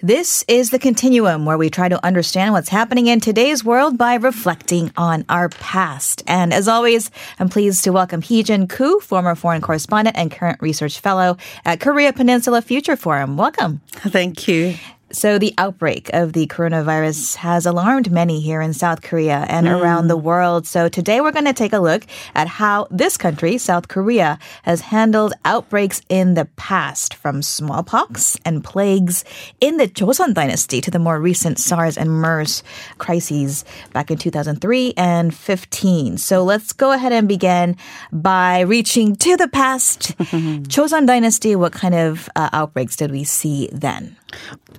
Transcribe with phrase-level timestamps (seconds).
[0.00, 4.14] This is the continuum where we try to understand what's happening in today's world by
[4.14, 6.22] reflecting on our past.
[6.28, 11.00] And as always, I'm pleased to welcome Heejin Koo, former foreign correspondent and current research
[11.00, 13.36] fellow at Korea Peninsula Future Forum.
[13.36, 13.80] Welcome.
[13.90, 14.76] Thank you.
[15.10, 19.80] So, the outbreak of the coronavirus has alarmed many here in South Korea and mm.
[19.80, 20.66] around the world.
[20.66, 22.04] So, today we're going to take a look
[22.34, 28.62] at how this country, South Korea, has handled outbreaks in the past, from smallpox and
[28.62, 29.24] plagues
[29.62, 32.62] in the Joseon dynasty to the more recent SARS and MERS
[32.98, 36.18] crises back in 2003 and 15.
[36.18, 37.78] So, let's go ahead and begin
[38.12, 40.18] by reaching to the past.
[40.18, 44.17] Joseon dynasty, what kind of uh, outbreaks did we see then?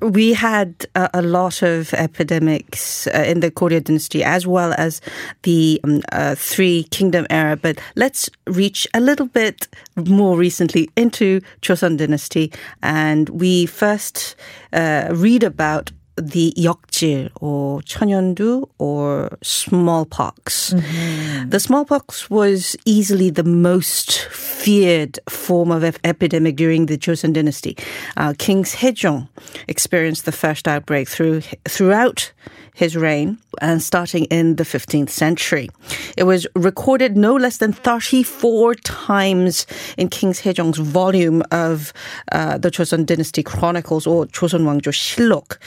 [0.02, 5.02] We had a, lot of epidemics uh, in the Goryeo dynasty as well as
[5.44, 11.42] the um, uh, Three Kingdom era, but let's reach a little bit more recently into
[11.62, 14.36] Joseon dynasty, and we first
[14.72, 20.74] uh, read about the yokjil or chonyeondu or smallpox.
[20.74, 21.50] Mm-hmm.
[21.50, 27.78] The smallpox was easily the most feared form of epidemic during the Joseon dynasty.
[28.18, 29.28] Uh, King Sejong
[29.68, 32.32] experienced the first outbreak through, throughout
[32.80, 35.70] his reign and starting in the 15th century.
[36.16, 41.92] It was recorded no less than 34 times in King Sejong's volume of
[42.32, 45.58] uh, the Joseon Dynasty Chronicles or Joseon Wangjo Shillok.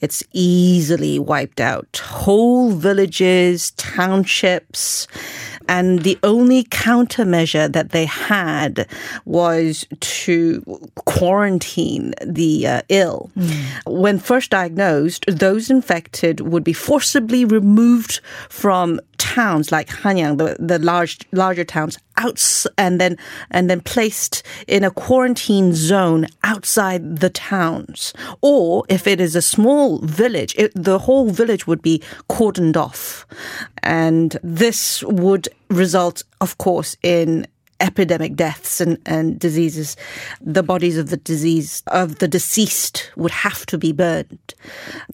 [0.00, 2.00] It's easily wiped out.
[2.02, 5.06] Whole villages, townships,
[5.68, 8.86] and the only countermeasure that they had
[9.24, 10.62] was to
[10.96, 13.30] quarantine the uh, ill.
[13.36, 13.64] Mm.
[13.86, 20.78] When first diagnosed, those infected would be forcibly removed from towns like Hanyang, the, the
[20.80, 23.16] large larger towns, outs and then
[23.50, 28.12] and then placed in a quarantine zone outside the towns.
[28.40, 33.26] Or if it is a small village, it, the whole village would be cordoned off,
[33.82, 37.46] and this would result, of course, in
[37.82, 39.96] epidemic deaths and, and diseases,
[40.40, 44.54] the bodies of the disease of the deceased would have to be burned.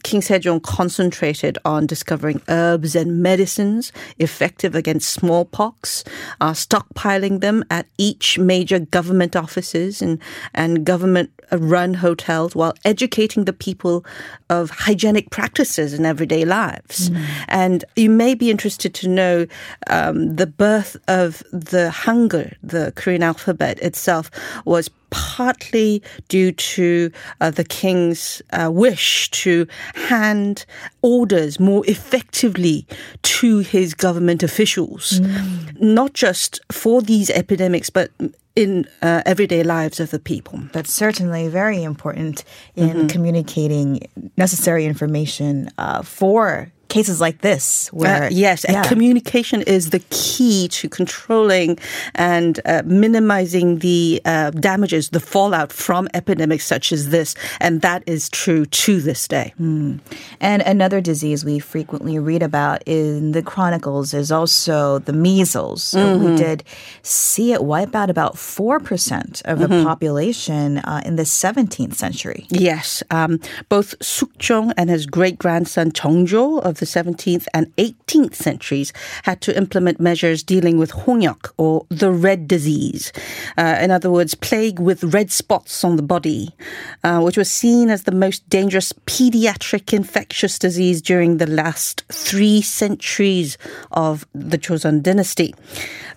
[0.05, 6.05] King Sejong concentrated on discovering herbs and medicines effective against smallpox,
[6.41, 10.21] uh, stockpiling them at each major government offices and,
[10.55, 14.05] and government run hotels while educating the people
[14.51, 17.09] of hygienic practices in everyday lives.
[17.09, 17.25] Mm.
[17.49, 19.47] And you may be interested to know
[19.87, 24.31] um, the birth of the Hangul, the Korean alphabet itself,
[24.65, 27.11] was partly due to
[27.41, 30.67] uh, the king's uh, wish to hand
[31.03, 32.87] orders more effectively
[33.23, 35.81] to his government officials, mm.
[35.81, 38.11] not just for these epidemics, but
[38.55, 40.61] in uh, everyday lives of the people.
[40.73, 42.45] That's certainly very important
[42.75, 43.07] in mm-hmm.
[43.07, 44.01] communicating
[44.37, 48.83] necessary information uh, for cases like this where uh, yes yeah.
[48.83, 51.79] communication is the key to controlling
[52.15, 58.03] and uh, minimizing the uh, damages the fallout from epidemics such as this and that
[58.07, 59.99] is true to this day mm.
[60.41, 65.99] and another disease we frequently read about in the chronicles is also the measles so
[65.99, 66.25] mm-hmm.
[66.25, 66.65] we did
[67.03, 69.87] see it wipe out about 4% of the mm-hmm.
[69.87, 76.63] population uh, in the 17th century yes um, both Sukjong and his great grandson Cheongjo
[76.63, 78.93] of the 17th and 18th centuries
[79.25, 83.13] had to implement measures dealing with 홍역 or the red disease.
[83.57, 86.51] Uh, in other words, plague with red spots on the body,
[87.05, 92.61] uh, which was seen as the most dangerous pediatric infectious disease during the last three
[92.61, 93.59] centuries
[93.93, 95.55] of the Joseon dynasty.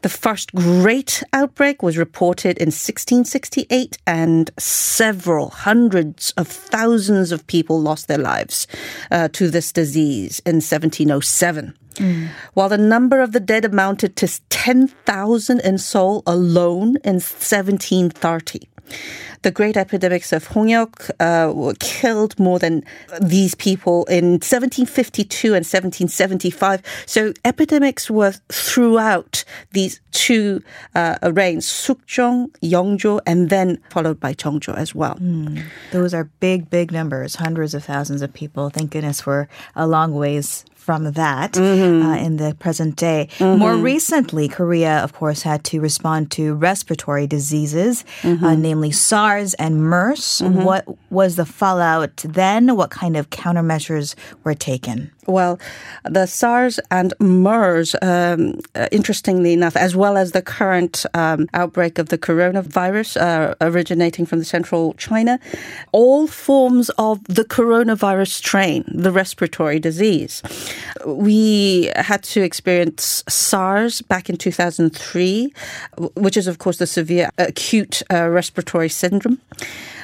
[0.02, 7.80] The first great outbreak was reported in 1668 and several hundreds of thousands of people
[7.80, 8.68] lost their lives
[9.12, 11.74] uh, to this disease in 1707.
[11.96, 12.30] Mm.
[12.54, 18.70] While the number of the dead amounted to 10,000 in Seoul alone in 1730
[19.42, 22.84] the great epidemics of Hongyok uh, killed more than
[23.22, 26.82] these people in 1752 and 1775.
[27.06, 30.62] So epidemics were throughout these two
[30.96, 35.16] uh, reigns, Sukjong, Yeongjo, and then followed by Cheongjo as well.
[35.16, 35.64] Mm.
[35.92, 38.70] Those are big, big numbers, hundreds of thousands of people.
[38.70, 41.62] Thank goodness we're a long ways from that uh,
[42.26, 43.30] in the present day.
[43.40, 49.84] More recently, Korea, of course, had to respond to respiratory diseases, uh, namely SARS and
[49.84, 50.42] MERS.
[50.66, 52.76] What was the fallout then?
[52.76, 55.12] What kind of countermeasures were taken?
[55.28, 55.60] Well,
[56.04, 62.00] the SARS and MERS, um, uh, interestingly enough, as well as the current um, outbreak
[62.00, 65.40] of the coronavirus uh, originating from the central China,
[65.92, 70.42] all forms of the coronavirus strain, the respiratory disease.
[71.06, 75.54] We had to experience SARS back in 2003,
[76.16, 79.40] which is, of course, the severe acute uh, respiratory syndrome.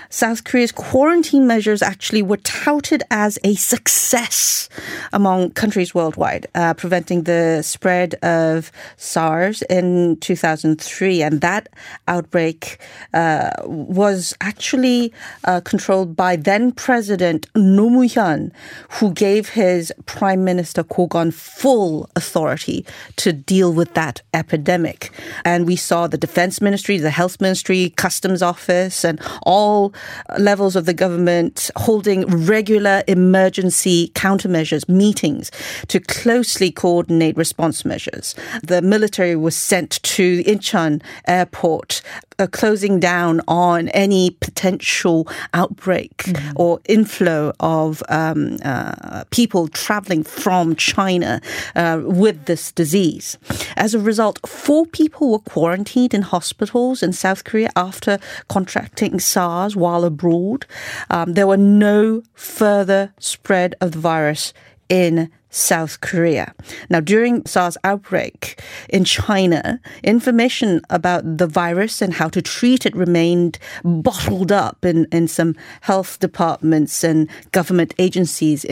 [0.10, 4.69] South Korea's quarantine measures actually were touted as a success
[5.13, 11.21] among countries worldwide, uh, preventing the spread of SARS in 2003.
[11.21, 11.69] And that
[12.07, 12.80] outbreak
[13.13, 15.13] uh, was actually
[15.45, 18.51] uh, controlled by then President Moo-hyun,
[18.92, 22.86] who gave his Prime Minister Goh Kun full authority
[23.18, 25.12] to deal with that epidemic.
[25.45, 29.94] And we saw the Defense Ministry, the Health Ministry, Customs Office, and all
[30.38, 35.51] levels of the government holding regular emergency countermeasures meetings
[35.88, 38.35] to closely coordinate response measures.
[38.63, 42.01] The military was sent to Incheon airport
[42.39, 46.51] uh, closing down on any potential outbreak mm-hmm.
[46.55, 51.41] or inflow of um, uh, people traveling from China
[51.75, 53.38] uh, with this disease.
[53.75, 59.75] As a result, four people were quarantined in hospitals in South Korea after contracting SARS
[59.75, 60.65] while abroad.
[61.09, 64.53] Um, there were no further spread of the virus
[64.89, 66.54] in South Korea.
[66.89, 72.95] Now, during SARS outbreak in China, information about the virus and how to treat it
[72.95, 78.65] remained bottled up in, in some health departments and government agencies.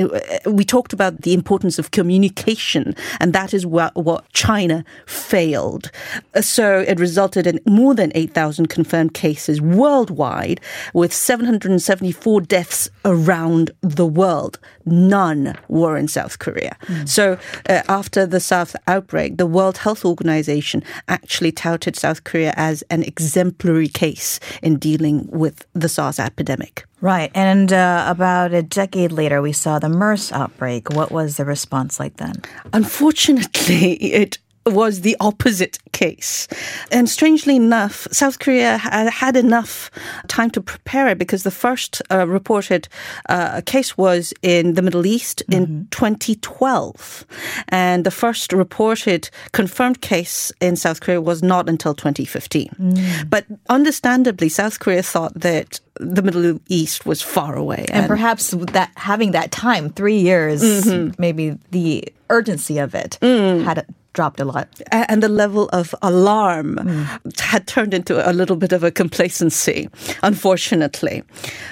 [0.46, 5.92] we talked about the importance of communication, and that is what, what China failed.
[6.36, 10.62] Uh, so it resulted in more than 8,000 confirmed cases worldwide,
[10.94, 14.60] with 774 deaths around the world.
[14.86, 16.75] None were in South Korea.
[16.84, 17.08] Mm.
[17.08, 17.38] So
[17.70, 23.04] uh, after the SARS outbreak, the World Health Organization actually touted South Korea as an
[23.04, 26.86] exemplary case in dealing with the SARS epidemic.
[27.02, 27.30] Right.
[27.36, 30.90] And uh, about a decade later, we saw the MERS outbreak.
[30.90, 32.42] What was the response like then?
[32.74, 36.48] Unfortunately, it was the opposite case.
[36.92, 39.92] And strangely enough, South Korea had, had enough
[40.28, 42.88] time to prepare it because the first uh, reported
[43.30, 45.64] uh, case was in the Middle East mm-hmm.
[45.64, 47.26] in 2012.
[47.70, 52.70] And the first reported confirmed case in South Korea was not until 2015.
[52.80, 53.30] Mm.
[53.30, 57.86] But understandably, South Korea thought that the Middle East was far away.
[57.90, 61.14] And, and perhaps that having that time, three years, mm-hmm.
[61.20, 63.64] maybe the urgency of it mm.
[63.64, 63.86] had
[64.16, 64.68] dropped a lot.
[64.92, 67.40] And the level of alarm mm.
[67.40, 69.90] had turned into a little bit of a complacency,
[70.24, 71.22] unfortunately.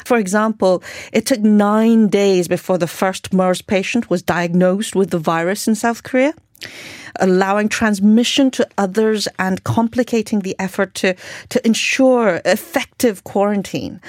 [0.06, 5.20] For example, it took nine days before the first MERS patient was diagnosed with the
[5.20, 6.34] virus in South Korea
[7.20, 11.16] allowing transmission to others and complicating the effort to,
[11.50, 14.02] to ensure effective quarantine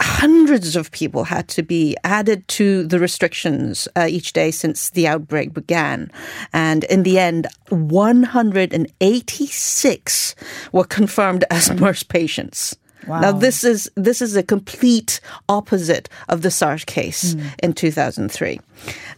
[0.00, 5.08] hundreds of people had to be added to the restrictions uh, each day since the
[5.08, 6.10] outbreak began.
[6.52, 10.34] And in the end, 186
[10.72, 12.76] were confirmed as MERS patients.
[13.06, 13.20] Wow.
[13.20, 17.44] Now this is this is a complete opposite of the SARS case mm.
[17.62, 18.60] in 2003.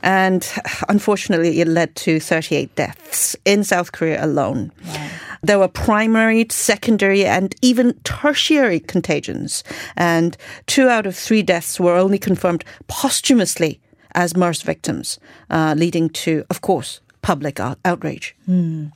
[0.03, 0.51] And
[0.89, 4.73] unfortunately it led to 38 deaths in South Korea alone.
[4.87, 5.09] Wow.
[5.43, 9.65] There were primary, secondary, and even tertiary contagions.
[9.97, 10.37] And
[10.67, 13.81] two out of three deaths were only confirmed posthumously
[14.15, 15.19] as MERS victims,
[15.51, 18.37] uh, leading to, of course, public out- outrage.
[18.49, 18.93] Mm.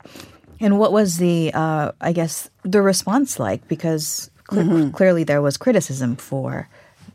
[0.59, 3.67] And what was the, uh, I guess, the response like?
[3.67, 4.89] Because cl- mm-hmm.
[4.91, 6.69] clearly there was criticism for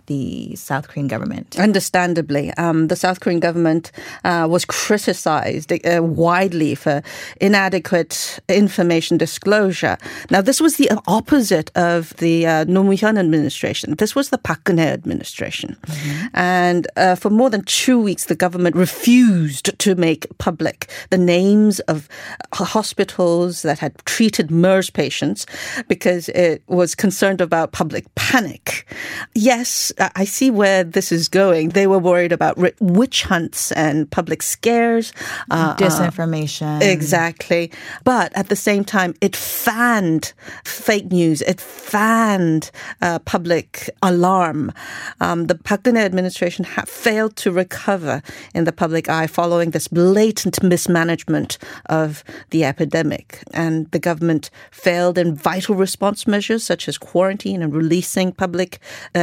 [0.07, 1.59] the South Korean government.
[1.59, 3.93] Understandably, um, the South Korean government
[4.25, 7.03] uh, was criticized uh, widely for
[7.41, 9.99] inadequate information disclosure.
[10.31, 13.95] Now, this was the opposite of the uh, Moo-hyun administration.
[13.97, 15.77] This was the Park Geun-hye administration.
[15.87, 16.27] Mm-hmm.
[16.35, 21.81] And uh, for more than two weeks, the government refused to make public the names
[21.81, 22.09] of
[22.53, 25.47] hospitals that had treated MERS patients
[25.89, 28.87] because it was concerned about public panic.
[29.35, 31.71] Yes, I see where this is going.
[31.71, 35.13] They were worried about witch hunts and public scares,
[35.51, 36.81] uh, disinformation.
[36.81, 37.71] Uh, exactly.
[38.05, 40.33] But at the same time, it fanned
[40.65, 41.43] fake news.
[41.43, 42.71] It fanned
[43.01, 44.73] uh, public alarm.
[45.21, 48.23] Um, the Park Geun-hye administration ha- failed to recover
[48.55, 53.43] in the public eye following this blatant mismanagement of the epidemic.
[53.53, 58.79] And the government failed in vital response measures such as quarantine and releasing public
[59.15, 59.21] uh,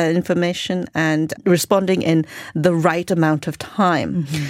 [0.59, 2.25] information and responding in
[2.55, 4.23] the right amount of time.
[4.23, 4.45] Mm-hmm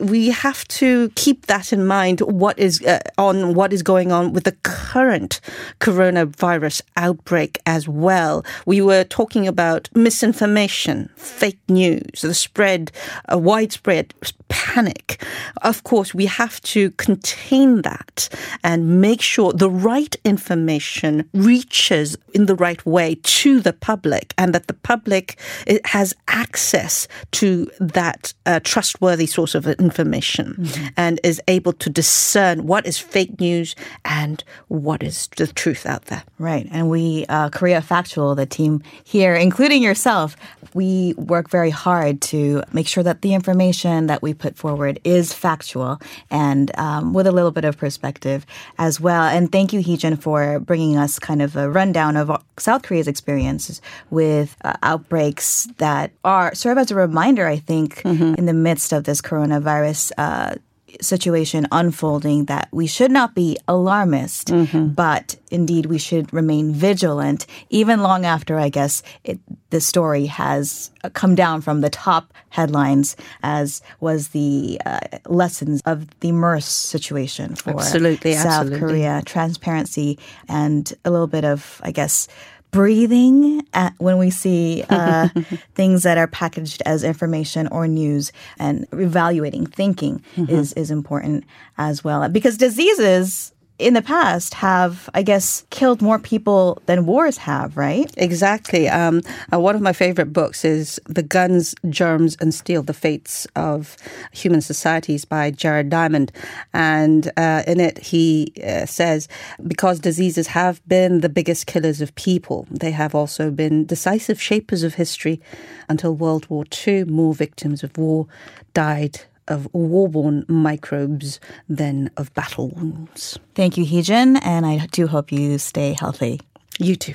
[0.00, 4.32] we have to keep that in mind what is uh, on what is going on
[4.32, 5.40] with the current
[5.80, 8.44] coronavirus outbreak as well.
[8.66, 12.90] We were talking about misinformation fake news the spread
[13.28, 14.14] a widespread
[14.48, 15.22] panic.
[15.62, 18.28] Of course we have to contain that
[18.62, 24.54] and make sure the right information reaches in the right way to the public and
[24.54, 25.38] that the public
[25.84, 30.86] has access to that uh, trustworthy source of information mm-hmm.
[30.96, 33.74] and is able to discern what is fake news
[34.04, 36.22] and what is the truth out there.
[36.38, 36.66] Right.
[36.70, 40.36] And we, uh, Korea Factual, the team here, including yourself,
[40.74, 45.32] we work very hard to make sure that the information that we put forward is
[45.32, 46.00] factual
[46.30, 48.44] and um, with a little bit of perspective
[48.78, 49.22] as well.
[49.22, 53.80] And thank you, Heejin, for bringing us kind of a rundown of South Korea's experiences
[54.10, 58.34] with uh, outbreaks that are serve as a reminder, I think, mm-hmm.
[58.34, 59.73] in the midst of this coronavirus
[60.18, 60.54] uh,
[61.00, 64.88] situation unfolding that we should not be alarmist, mm-hmm.
[64.88, 69.38] but indeed we should remain vigilant, even long after, I guess, it,
[69.70, 75.82] the story has uh, come down from the top headlines, as was the uh, lessons
[75.84, 78.78] of the MERS situation for absolutely, South absolutely.
[78.78, 79.22] Korea.
[79.24, 82.28] Transparency and a little bit of, I guess,
[82.74, 83.64] breathing
[83.98, 85.28] when we see uh,
[85.74, 90.52] things that are packaged as information or news and evaluating thinking mm-hmm.
[90.52, 91.44] is, is important
[91.78, 92.28] as well.
[92.28, 98.12] Because diseases in the past have, I guess, killed more people than wars have, right?
[98.16, 98.88] Exactly.
[98.88, 99.20] Um,
[99.52, 103.96] uh, one of my favorite books is The Guns, Germs, and Steel The Fates of
[104.32, 106.30] Human Societies by Jared Diamond.
[106.72, 109.26] And uh, in it, he uh, says,
[109.66, 114.84] because diseases have been the biggest killers of people, they have also been decisive shapers
[114.84, 115.40] of history.
[115.88, 118.26] Until World War II, more victims of war
[118.72, 123.38] died of war-borne microbes than of battle wounds.
[123.54, 126.40] Thank you, Heejin, and I do hope you stay healthy.
[126.78, 127.14] You too.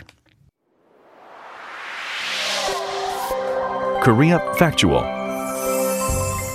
[4.01, 5.03] Korea Factual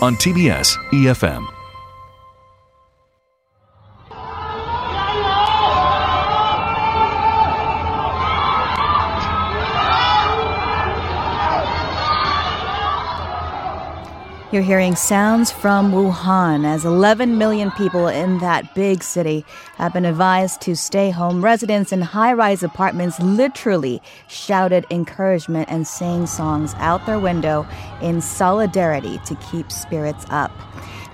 [0.03, 1.64] on TBS EFM.
[14.55, 19.45] You're hearing sounds from Wuhan as 11 million people in that big city
[19.79, 21.43] have been advised to stay home.
[21.43, 27.67] Residents in high rise apartments literally shouted encouragement and sang songs out their window
[28.01, 30.53] in solidarity to keep spirits up.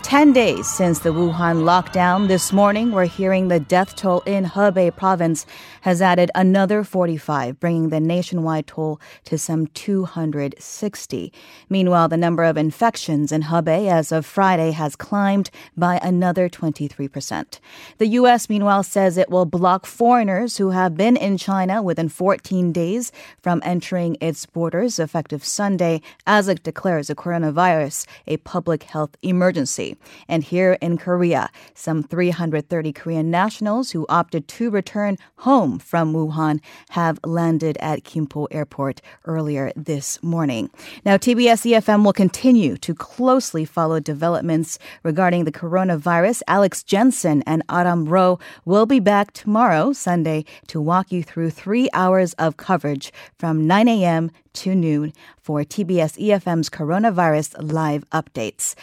[0.03, 4.95] 10 days since the Wuhan lockdown, this morning we're hearing the death toll in Hubei
[4.97, 5.47] province
[5.83, 11.33] has added another 45, bringing the nationwide toll to some 260.
[11.69, 17.61] Meanwhile, the number of infections in Hubei as of Friday has climbed by another 23%.
[17.99, 22.73] The U.S., meanwhile, says it will block foreigners who have been in China within 14
[22.73, 29.17] days from entering its borders effective Sunday as it declares the coronavirus a public health
[29.23, 29.90] emergency.
[30.29, 36.61] And here in Korea, some 330 Korean nationals who opted to return home from Wuhan
[36.91, 40.71] have landed at Gimpo Airport earlier this morning.
[41.05, 46.43] Now, TBS EFM will continue to closely follow developments regarding the coronavirus.
[46.47, 51.89] Alex Jensen and Adam Rowe will be back tomorrow, Sunday, to walk you through three
[51.93, 54.31] hours of coverage from 9 a.m.
[54.53, 58.75] to noon for TBS EFM's coronavirus live updates.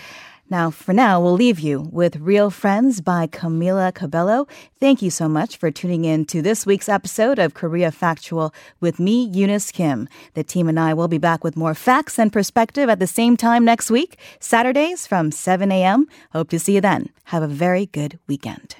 [0.50, 4.48] Now, for now, we'll leave you with Real Friends by Camila Cabello.
[4.80, 8.98] Thank you so much for tuning in to this week's episode of Korea Factual with
[8.98, 10.08] me, Eunice Kim.
[10.36, 13.36] The team and I will be back with more facts and perspective at the same
[13.36, 16.08] time next week, Saturdays from 7 a.m.
[16.32, 17.10] Hope to see you then.
[17.25, 18.77] Have a very good weekend.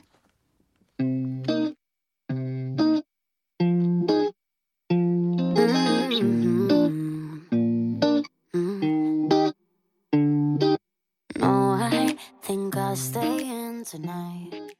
[12.98, 14.77] Stay in tonight.